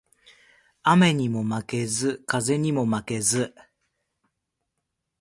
[0.81, 3.53] 雨ニモ負ケズ、風ニモ負ケズ